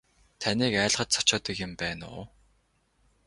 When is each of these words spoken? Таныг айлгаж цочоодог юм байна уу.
Таныг 0.41 0.73
айлгаж 0.83 1.07
цочоодог 1.13 1.57
юм 1.65 1.71
байна 1.81 2.05
уу. 2.17 2.25